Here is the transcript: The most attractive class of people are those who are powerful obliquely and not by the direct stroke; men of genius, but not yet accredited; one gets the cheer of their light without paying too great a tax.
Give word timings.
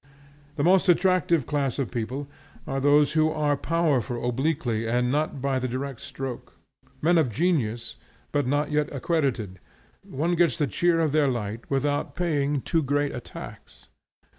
The 0.55 0.63
most 0.63 0.89
attractive 0.89 1.45
class 1.45 1.77
of 1.77 1.91
people 1.91 2.27
are 2.65 2.79
those 2.81 3.13
who 3.13 3.29
are 3.29 3.55
powerful 3.55 4.27
obliquely 4.27 4.87
and 4.87 5.11
not 5.11 5.43
by 5.43 5.59
the 5.59 5.67
direct 5.67 6.01
stroke; 6.01 6.57
men 7.03 7.19
of 7.19 7.29
genius, 7.29 7.97
but 8.31 8.47
not 8.47 8.71
yet 8.71 8.91
accredited; 8.91 9.59
one 10.03 10.33
gets 10.33 10.57
the 10.57 10.65
cheer 10.65 10.99
of 11.01 11.11
their 11.11 11.27
light 11.27 11.69
without 11.69 12.15
paying 12.15 12.61
too 12.63 12.81
great 12.81 13.13
a 13.13 13.19
tax. 13.19 13.89